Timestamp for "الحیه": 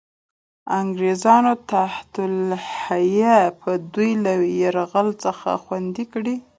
2.31-3.37